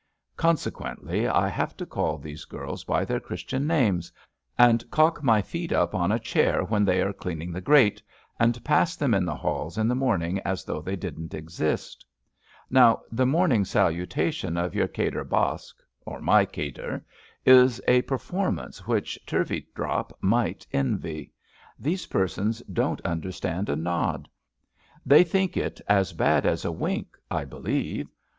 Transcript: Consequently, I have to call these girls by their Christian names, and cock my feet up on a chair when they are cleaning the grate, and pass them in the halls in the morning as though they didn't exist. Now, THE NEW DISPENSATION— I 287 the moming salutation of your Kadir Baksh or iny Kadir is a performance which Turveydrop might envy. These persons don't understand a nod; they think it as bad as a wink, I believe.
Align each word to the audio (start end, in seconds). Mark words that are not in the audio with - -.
Consequently, 0.35 1.27
I 1.27 1.47
have 1.47 1.77
to 1.77 1.85
call 1.85 2.17
these 2.17 2.45
girls 2.45 2.83
by 2.83 3.05
their 3.05 3.19
Christian 3.19 3.67
names, 3.67 4.11
and 4.57 4.89
cock 4.89 5.21
my 5.21 5.43
feet 5.43 5.71
up 5.71 5.93
on 5.93 6.11
a 6.11 6.17
chair 6.17 6.63
when 6.63 6.83
they 6.83 7.03
are 7.03 7.13
cleaning 7.13 7.51
the 7.51 7.61
grate, 7.61 8.01
and 8.39 8.63
pass 8.63 8.95
them 8.95 9.13
in 9.13 9.25
the 9.25 9.35
halls 9.35 9.77
in 9.77 9.87
the 9.87 9.93
morning 9.93 10.39
as 10.39 10.63
though 10.63 10.81
they 10.81 10.95
didn't 10.95 11.35
exist. 11.35 12.03
Now, 12.67 13.03
THE 13.11 13.27
NEW 13.27 13.45
DISPENSATION— 13.47 13.61
I 13.61 13.93
287 13.93 14.53
the 14.55 14.57
moming 14.57 14.57
salutation 14.57 14.57
of 14.57 14.73
your 14.73 14.87
Kadir 14.87 15.23
Baksh 15.23 15.71
or 16.07 16.19
iny 16.19 16.51
Kadir 16.51 17.05
is 17.45 17.79
a 17.87 18.01
performance 18.01 18.87
which 18.87 19.19
Turveydrop 19.27 20.13
might 20.19 20.65
envy. 20.73 21.31
These 21.77 22.07
persons 22.07 22.63
don't 22.73 23.01
understand 23.01 23.69
a 23.69 23.75
nod; 23.75 24.27
they 25.05 25.23
think 25.23 25.55
it 25.55 25.79
as 25.87 26.13
bad 26.13 26.47
as 26.47 26.65
a 26.65 26.71
wink, 26.71 27.15
I 27.29 27.45
believe. 27.45 28.09